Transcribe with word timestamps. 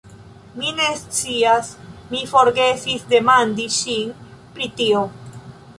Mi 0.61 0.71
ne 0.77 0.87
scias, 1.01 1.69
mi 2.15 2.23
forgesis 2.33 3.07
demandi 3.15 3.71
ŝin 3.79 4.13
pri 4.57 4.73
tio. 4.81 5.07